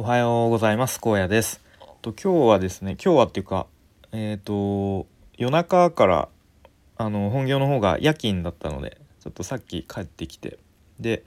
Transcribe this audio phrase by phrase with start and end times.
[0.00, 1.60] おはようございます荒野です
[2.02, 3.66] と今日はですね今日はっていうか
[4.12, 4.46] えっ、ー、
[5.02, 6.28] と夜中から
[6.96, 10.60] あの本業の方が夜勤だったのでちょっとさっき帰ってきて
[11.00, 11.24] で、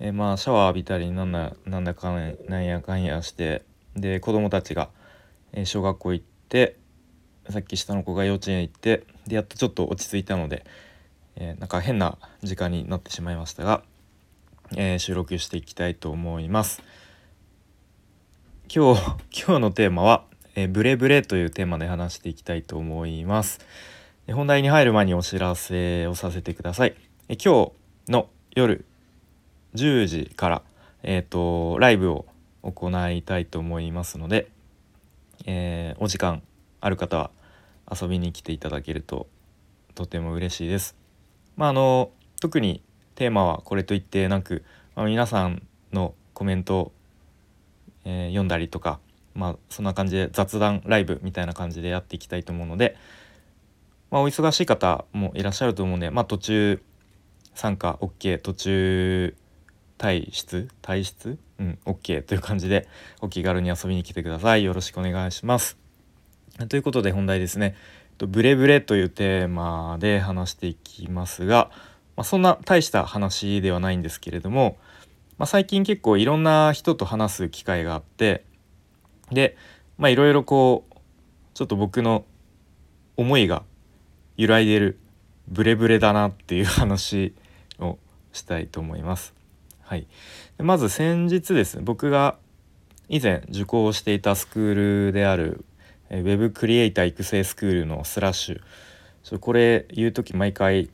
[0.00, 4.88] えー、まあシャワー浴びたりなんだなんだかんなんやかんやしてで子供たちが、
[5.52, 6.76] えー、小学校行って
[7.50, 10.64] さっき下の子が幼稚園行ってでやっとちょっと落ち着いたので、
[11.34, 13.82] えー、なんか変な時間になってしまいましたが、
[14.74, 16.82] えー、収録していきたいと思います。
[18.68, 19.00] 今日
[19.46, 20.24] 今日のテーマは、
[20.56, 23.60] えブレブレというテーマで話していきたいと思います。
[24.32, 26.96] 本題に入る前にお知らせをさせてください。
[27.28, 27.70] え今
[28.06, 28.84] 日の夜
[29.76, 30.62] 10時から、
[31.04, 32.26] えーと、ライブを
[32.62, 34.48] 行いたいと思いますので、
[35.44, 36.42] えー、お時間
[36.80, 37.30] ある方は
[37.88, 39.28] 遊びに来ていただけると
[39.94, 40.96] とても嬉しいです。
[41.56, 42.10] まあ、あの
[42.40, 42.82] 特に
[43.14, 44.64] テーマはこれといってなく、
[44.96, 45.62] まあ、皆さん
[45.92, 46.90] のコメント
[48.08, 49.00] えー、読んだりとか、
[49.34, 52.96] まあ、そんな感じで雑談ライブみたいな感じでやっていきたいと思うので、
[54.10, 56.80] まあ、お忙しい方もいらっしゃると思うんで、まあ、途中
[57.54, 59.34] 参加 OK 途中
[59.98, 61.38] 退出退出？
[61.58, 62.86] うん OK という感じで
[63.20, 64.62] お気軽に遊びに来てください。
[64.64, 65.76] よろしくお願いします。
[66.68, 67.74] ということで本題ですね。
[68.18, 71.70] ブレブレというテーマで話していきますが、
[72.14, 74.76] まあ、そんな大した話ではないんですけれども、
[75.38, 78.44] まあ、最近結構いろんな人と話す機会があって
[79.30, 79.56] で
[79.98, 80.94] いろいろこう
[81.54, 82.24] ちょっと僕の
[83.16, 83.62] 思いが
[84.36, 84.98] 揺らいでる
[85.48, 87.34] ブレブレだなっていう話
[87.78, 87.98] を
[88.32, 89.34] したいと思います。
[89.82, 90.06] はい、
[90.58, 92.36] まず先日ですね僕が
[93.08, 94.74] 以前受講していたスクー
[95.06, 95.64] ルである
[96.10, 100.90] Web クリエイター育成スクールのスラッシュこれ言う時毎回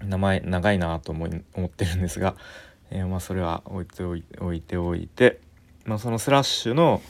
[0.00, 2.34] 名前長いなと思ってるんですが
[2.90, 5.40] えー、まあそれは置いておい置いておいて、
[5.84, 7.02] まあ、そのスラッシュの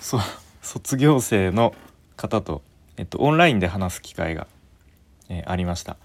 [0.00, 0.18] そ
[0.62, 1.74] 卒業生の
[2.16, 2.62] 方と、
[2.96, 4.46] えっと、オンラインで話す機会が、
[5.28, 5.96] えー、ありました。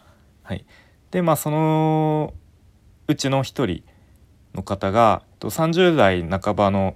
[0.44, 0.66] はい、
[1.12, 2.34] でまあその
[3.08, 3.84] うちの一人
[4.54, 6.96] の方が、えっと、30代半ばの、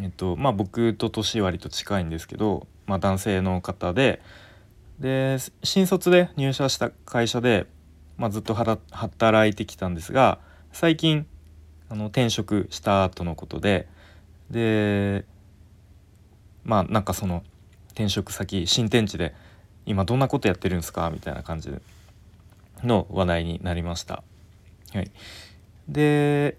[0.00, 4.20] えっとまあ、僕と年割と近いんですけど、まあ、男性の方で
[4.98, 7.66] で新卒で入社した会社で
[8.16, 10.38] まあ、ずっと働いてきたんですが
[10.72, 11.26] 最近
[11.88, 13.88] あの転職した後のことで
[14.50, 15.24] で
[16.64, 17.44] まあなんかその
[17.88, 19.34] 転職先新天地で
[19.84, 21.10] 今どんなことやってるんですか？
[21.10, 21.70] みたいな感じ
[22.82, 24.22] の話題になりました。
[24.92, 25.10] はい、
[25.88, 26.56] で、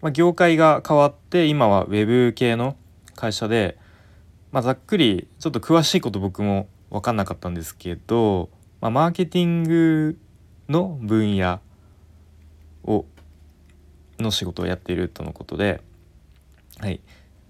[0.00, 2.76] まあ、業界が変わって今は web 系の
[3.14, 3.76] 会社で、
[4.52, 10.18] まあ、ざっくりちょっと詳しいこと僕も分かんなかったんですけど、まあ、マーケティング
[10.68, 11.60] の分野
[12.84, 13.04] を
[14.18, 15.82] の仕事をやっているとのことで、
[16.78, 17.00] はい、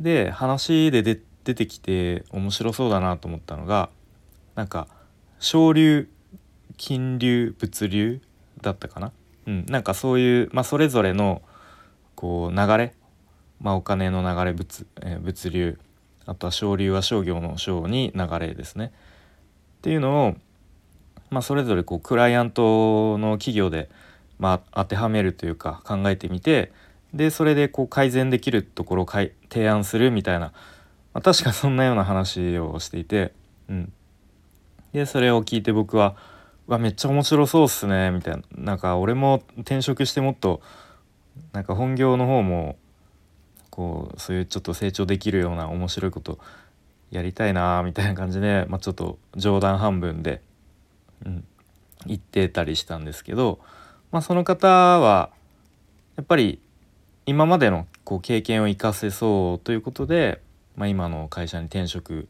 [0.01, 3.91] で話で出てきて面白そうだなと思ったのが
[4.55, 4.89] なんか
[5.39, 6.09] 省流
[6.77, 8.21] 金流物流
[8.61, 9.13] だったかな、
[9.47, 11.43] うん、なんかそういう、まあ、それぞれの
[12.15, 12.95] こう流れ、
[13.61, 15.79] まあ、お金の流れ物,、えー、物流
[16.27, 18.93] あとは省流は商業の商に流れですね。
[19.79, 20.35] っていうのを
[21.31, 23.89] まあ、それぞれこうクライアントの企業で、
[24.39, 26.73] まあ、当てはめるというか考えてみて
[27.15, 30.53] でそれでこう改善できるところを提案するみたいな、
[31.15, 33.33] まあ、確かそんなような話をしていて、
[33.69, 33.93] うん、
[34.93, 36.17] でそれを聞いて僕は
[36.67, 38.43] 「わめっちゃ面白そうっすね」みたいな。
[38.57, 40.61] なんか俺も転職してもっと
[41.53, 42.77] なんか本業の方も
[43.71, 46.39] こうそういうちょっと成長できるような面白いこと
[47.11, 50.43] やりたいなみたいな感じで、まあ、ちょっと冗談半分で
[51.25, 51.45] うん、
[52.07, 53.61] 言ってたりしたんですけど、
[54.13, 55.31] まあ、その方は
[56.17, 56.61] やっぱり
[57.27, 60.41] 今までのこう経験を生かせそうということで、
[60.77, 62.29] まあ、今の会社に転職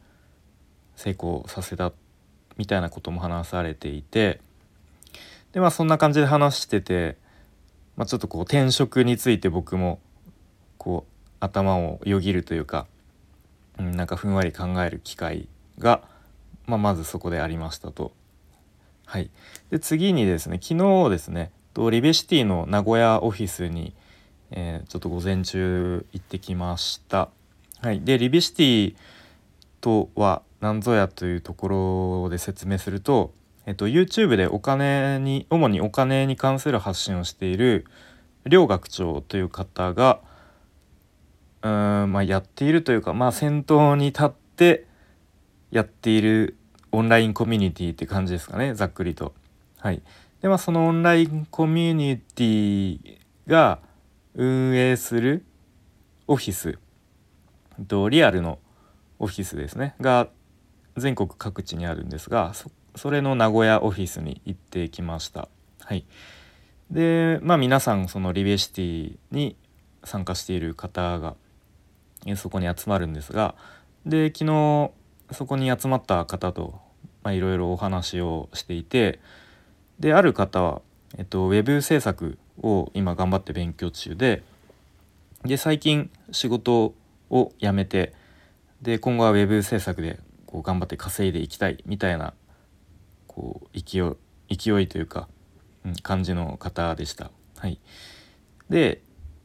[0.95, 1.93] 成功させた
[2.57, 4.41] みたいなことも話されていて
[5.53, 7.17] でまあそんな感じで話してて、
[7.95, 9.99] まあ、ちょっとこう転職について僕も
[10.77, 12.87] こう頭をよぎるというか、
[13.79, 15.47] うん、なんかふんわり考える機会
[15.77, 16.01] が、
[16.65, 18.11] まあ、まずそこでありましたと。
[19.07, 19.29] はい、
[19.69, 23.93] で次にですね昨日ですねとリベシティの名古屋オフィスに、
[24.51, 27.29] えー、ちょっと午前中行ってきました。
[27.79, 28.95] はい、でリベシティ
[29.79, 33.31] とは何ぞやというところで説明すると、
[33.65, 37.85] えっと、YouTube でお金に主にお金に関する発信をしている
[38.45, 40.19] 両学長という方が
[41.61, 44.85] うん、まあ、やっているというか、まあ、先頭に立って
[45.71, 46.56] やっている
[46.91, 49.33] オンラインコミュニティって感じですかねざっくりと。
[49.79, 50.01] はい、
[50.41, 53.79] でまあそのオンラインコミュニティが
[54.33, 55.45] 運営する
[56.27, 56.79] オフィス
[57.87, 58.59] とリアルの
[59.19, 60.29] オフィスですねが
[60.95, 62.53] 全国各地にあるんですが
[62.95, 65.47] それの名古屋オフィスに行ってきました。
[65.81, 66.05] はい、
[66.91, 69.55] でまあ皆さんそのリベシティに
[70.03, 71.35] 参加している方が
[72.35, 73.55] そこに集まるんですが
[74.05, 74.91] で昨日
[75.31, 76.79] そこに集まった方と
[77.25, 79.19] いろいろお話をしていて
[79.99, 80.81] である方は、
[81.17, 84.43] えっと、ウェブ制作を今頑張って勉強中で
[85.43, 86.93] で最近仕事
[87.29, 88.13] を辞めて
[88.81, 92.33] で今後はウェブ制作でこう頑張って稼いでいきたいみたいな
[93.27, 93.99] こう勢
[94.49, 95.27] い勢いというか、
[95.85, 97.31] うん、感じの方でした。
[97.57, 97.79] はい、
[98.69, 99.01] で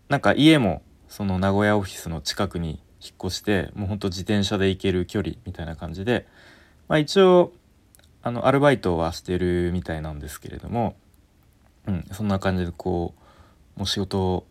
[0.08, 6.26] なんか家もその名古屋オフィスの近くに引っ越してもうほんと自転車で行ける距離みたいな感じで、
[6.88, 7.52] まあ、一応
[8.22, 10.94] あのアルバイトはしてるみたいなんですけれども、
[11.86, 13.14] うん、そんな感じでこ
[13.76, 14.46] うもう仕事を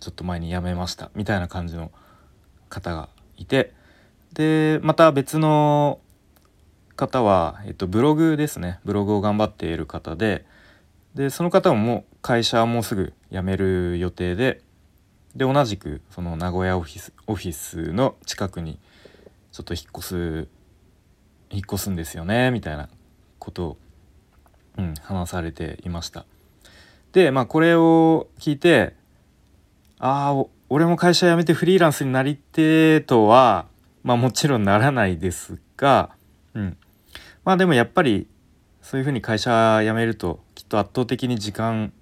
[0.00, 1.92] ちょっと前に辞めましたみたいな感じの
[2.68, 3.72] 方がいて
[4.32, 6.00] でまた別の
[6.96, 8.78] 方は、えっと、ブログですね。
[8.84, 10.44] ブログを頑張っている方で
[11.14, 14.62] でその方ももう会社はもうすぐ辞める予定で
[15.36, 18.78] で同じくその名古屋オフィスオフィスの近くに
[19.52, 20.48] ちょっと引っ越す
[21.50, 22.88] 引っ越すんですよねみたいな
[23.38, 23.76] ことを、
[24.78, 26.24] うん、話されていました。
[27.12, 28.94] でまあこれを聞いて
[29.98, 33.66] ああ俺も会社辞めてフリーランスになりてとは
[34.02, 36.10] まあもちろんならないですが、
[36.54, 36.76] うん、
[37.44, 38.26] まあでもやっぱり
[38.82, 41.92] そういうふうに会社辞めるときっと圧倒的に時間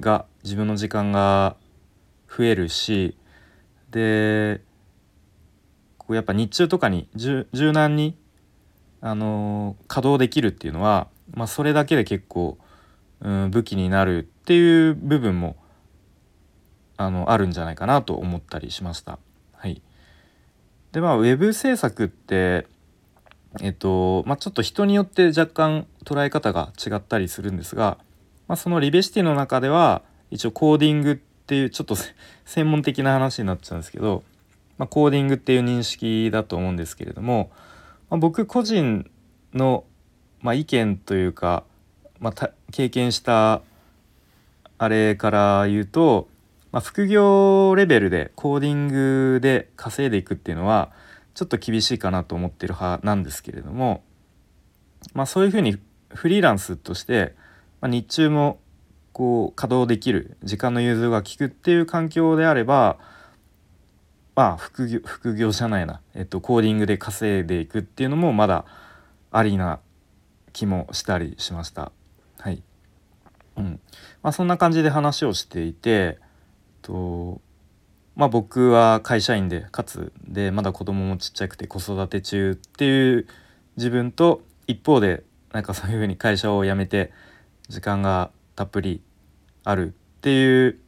[0.00, 1.56] が自分の時間が
[2.36, 3.16] 増えるし
[3.90, 4.62] で
[5.98, 8.16] こうやっぱ日中とかに柔軟に
[9.00, 12.56] あの稼働できるっていうのは、まあ、それだけで結構、
[13.20, 15.56] うん、武器になるっていう部分も
[16.96, 19.18] あのあるんじゃないかなと思ったりしました。
[19.54, 19.82] はい、
[20.92, 22.66] でまあウェブ制作って
[23.60, 27.98] えっとまあ、ちょっと人によって若干捉え方が違ったりするんですが、
[28.48, 31.16] まあ、そのリベシティの中では一応コーディングっ
[31.52, 31.96] ていうちょっと
[32.46, 34.22] 専門的な話になっちゃうんですけど、
[34.78, 37.50] まあ、コーディングっていう認識だと思うんですけれども、
[38.08, 39.10] まあ、僕個人
[39.52, 39.84] の、
[40.40, 41.64] まあ、意見というか、
[42.20, 43.60] まあ、経験した
[44.78, 46.26] あれから言うと、
[46.70, 50.90] まあ、副業レベルでコーディングで稼いでいくっていうのは
[51.34, 54.02] ちょっと厳しいかなと思ってる派なんですけれども、
[55.12, 55.76] まあ、そういうふうに
[56.08, 57.34] フリーランスとして、
[57.82, 58.58] まあ、日中も
[59.12, 62.98] こう稼働できる時間の融通が利くっていう環境であれば
[64.34, 68.64] まあ副業副業じゃないな、えっと、コーディングで稼いでいくっていうのもまだ
[69.30, 69.80] ありな
[70.52, 71.92] 気もしたりしました。
[72.38, 72.62] はい。
[73.56, 73.80] うん。
[74.22, 76.18] まあ、そんな感じで話をしていて
[76.82, 77.40] と
[78.14, 83.26] まあ僕は会社員でかつでまだ子供もちっちゃくて子育て中っていう
[83.76, 87.12] 自分と一方でなんかそういうふうに会社を辞めて
[87.68, 89.02] 時間がたっぷり
[89.64, 90.78] あるっていう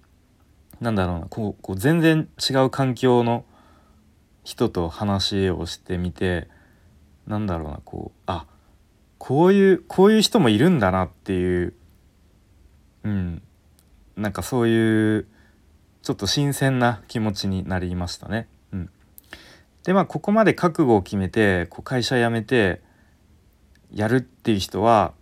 [0.81, 3.45] なんだろうなこうこう全然違う環境の
[4.43, 6.49] 人と話をしてみて
[7.27, 8.47] なんだろうなこうあ
[9.19, 11.75] こういうこういう人もいるんだなっていう
[13.05, 13.43] うん
[14.17, 15.27] なんかそういう
[16.03, 18.47] ちょっと新鮮な気持ちになりましたね。
[18.73, 18.91] うん、
[19.85, 22.83] でまあここまで覚悟を決めてこう会社辞めて
[23.91, 25.15] やるっていう人は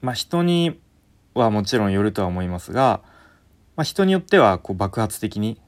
[0.00, 0.80] まあ人に
[1.34, 3.00] はもちろんよるとは思いますが、
[3.76, 5.58] まあ、人によってはこう爆発的に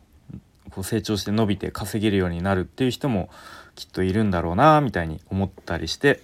[0.70, 3.30] こう成長して伸びて稼げるようになるっていう人も
[3.74, 6.20] きっといるんだろうなみたいに思ったりして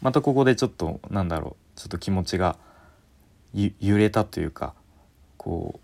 [0.00, 2.56] またここでちょっとなんだろうちょっと気持ちが
[3.54, 4.74] 揺れたというか
[5.36, 5.80] こ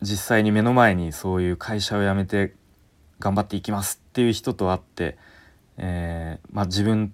[0.00, 2.54] う実際に目の前にそういう会社を辞めて
[3.18, 5.18] 頑張っていきますっていう人と会って、
[5.76, 7.12] えー、まあ、自分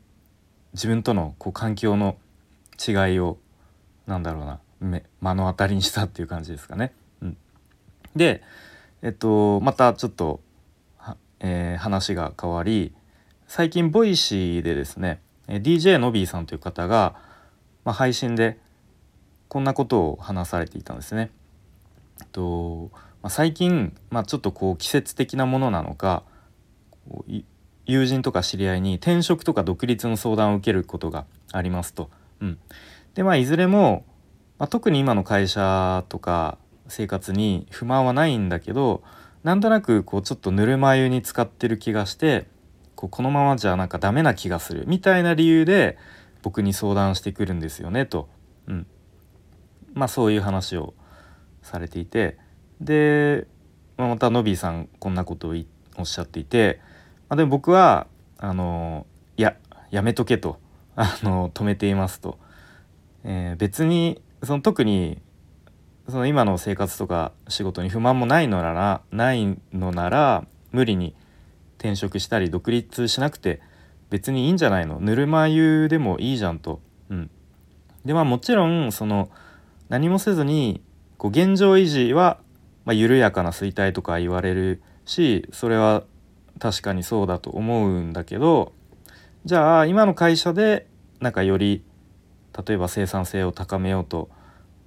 [0.72, 2.16] 自分とのこう環境の
[2.86, 3.38] 違いを
[4.06, 6.92] なんだろうな目の当たりにしたっていう感じですかね。
[7.22, 7.36] うん、
[8.14, 8.42] で、
[9.02, 10.40] えっと、またちょっと、
[11.40, 12.94] えー、話が変わり
[13.46, 17.14] 最近 Voicy でですね DJ のびーさんという方が、
[17.84, 18.58] まあ、配信で
[19.48, 21.30] こんなことを話されていたんですね。
[22.20, 22.90] えっと
[23.22, 26.22] まあ、最近、まあ、ちょっとこう季節的なものなのか
[27.86, 32.10] 友人とか知り合いに転職とか独立の相談を受けることがありますと。
[32.40, 32.58] うん、
[33.16, 34.04] でまあいずれも、
[34.58, 39.02] まあ、特に今の会社とか生活に不満はないんだけど
[39.42, 42.46] なんとなくこうちょっとぬるま湯に使ってる気がして
[42.94, 45.98] こうこのままじゃなんかダメな気がするみたいな理由で
[46.42, 48.28] 僕に相談してくるんですよねと、
[48.68, 48.86] うん、
[49.94, 50.94] まあそういう話を
[51.62, 52.38] されていて。
[52.78, 53.46] で
[53.96, 55.54] まあ、またノビーさんこんなことを
[55.96, 56.82] おっしゃっていて、
[57.30, 58.06] まあ、でも僕は
[58.36, 59.06] あの
[59.38, 59.56] いや
[59.90, 60.60] やめとけと。
[60.96, 62.38] あの止めていますと、
[63.28, 65.20] えー、別にその特に
[66.08, 71.16] その今の生活とか仕事に不満もないのならないのなら無理に
[71.78, 73.60] 転職したり独立しなくて
[74.10, 75.00] 別にいいんじゃないの？
[75.00, 76.80] ぬるま湯でもいいじゃんと。
[77.10, 77.30] うん、
[78.04, 79.28] でまあもちろんその
[79.88, 80.80] 何もせずに
[81.18, 82.38] こう現状維持は、
[82.84, 86.04] まあ、緩やかな衰退とか言われるしそれは
[86.60, 88.72] 確かにそうだと思うんだけど
[89.44, 90.86] じゃあ今の会社で
[91.20, 91.82] なんかより
[92.66, 94.30] 例えば生産性を高めようと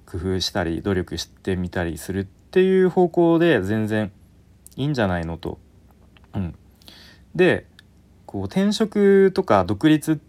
[0.06, 4.10] 工夫したり努力してみたりするっていう方向で全然
[4.76, 5.58] いいんじゃないのと。
[6.34, 6.54] うん、
[7.34, 7.66] で
[8.26, 10.20] こう転職とか独立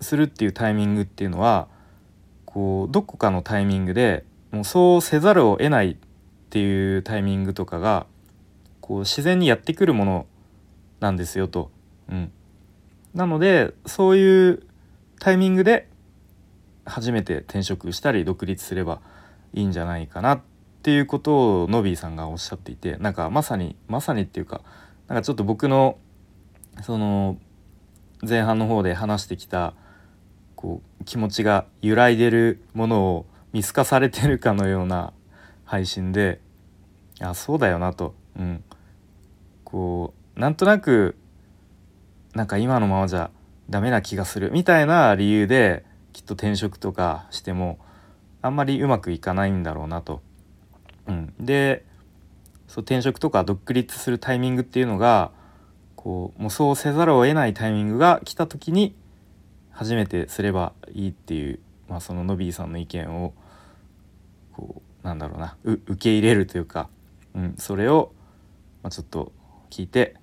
[0.00, 1.68] するっていうタイミングっていうのは
[2.44, 5.96] こうどこかのタイミングでもうそうせざるを得ないっ
[6.50, 8.06] ていうタイミングとかが
[8.80, 10.26] こう自然にやってくるもの
[11.00, 11.70] なんですよと。
[12.10, 12.32] うん、
[13.14, 14.62] なのでそういう
[15.18, 15.88] タイミングで
[16.86, 19.00] 初めて転職したり独立すれば
[19.52, 20.40] いいんじゃないかなっ
[20.82, 24.62] ていうことをノビーさんがおっしゃっていてなんかまさにまさにっていうか
[25.08, 25.98] なんかちょっと僕の
[26.82, 27.38] その
[28.26, 29.74] 前半の方で話してきた
[30.54, 35.12] こう気持ちが揺らいでるものを見透かされてるかのような
[35.64, 36.40] 配信で
[37.20, 38.64] あそうだよなと、うん、
[39.64, 41.16] こうなんとなく
[42.34, 43.30] なんか今のままじゃ
[43.70, 45.84] ダメな気がするみたいな理由で
[46.16, 47.78] きっと転職とかしても
[48.40, 50.22] あんまりうまくいかないんだろうなと。
[51.06, 51.84] うん、で
[52.68, 55.30] そう転職とか独立するタイミングっていうのが
[55.94, 58.96] こうもうそうせざるを得ないタイミングが来た時に
[59.70, 63.34] 初めてすればいいっていう、まあ、そのノビーさんの意見を
[64.54, 66.88] こうなんだろうな受け入れるというか、
[67.34, 68.14] うん、それを、
[68.82, 69.32] まあ、ちょっと
[69.68, 70.16] 聞いて、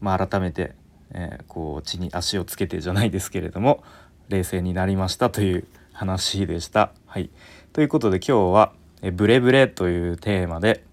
[0.00, 0.74] まあ、改めて、
[1.10, 3.84] えー、こう地に足をつけてじゃないですけれども
[4.32, 6.92] 冷静になりましたという話でした。
[7.06, 7.30] はい、
[7.72, 8.72] ということで今日は
[9.02, 10.84] 「えブレブレ」というテーマで、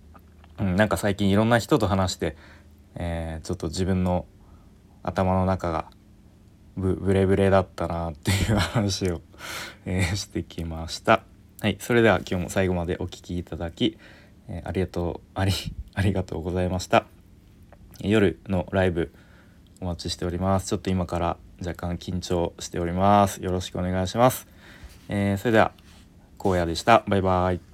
[0.60, 2.36] うん、なんか最近いろんな人と話して、
[2.96, 4.25] えー、ちょっと自分の
[5.03, 5.89] 頭の中が
[6.75, 9.22] ブブレブレだったなっていう話を、
[9.86, 11.24] えー、してきました。
[11.62, 13.98] はい、それでは今日も最後までお聴きいただき、
[14.48, 15.53] えー、ありがとうあり
[15.96, 17.05] ありがとうございました。
[18.01, 19.13] 夜のライブ
[19.81, 20.67] お待ちしております。
[20.67, 23.44] ちょっと今から若干緊張しております。
[23.44, 24.48] よろしくお願いします。
[25.10, 25.72] えー、それでは
[26.38, 27.04] 荒野でした。
[27.08, 27.69] バイバイ。